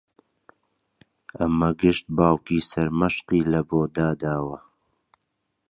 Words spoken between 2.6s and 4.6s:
سەرمەشقی لەبۆ داداوە